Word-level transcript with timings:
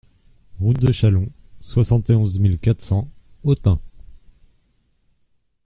Route 0.59 0.79
de 0.79 0.91
Châlon, 0.91 1.29
soixante 1.59 2.09
et 2.09 2.15
onze 2.15 2.39
mille 2.39 2.57
quatre 2.57 2.81
cents 2.81 3.07
Autun 3.43 3.79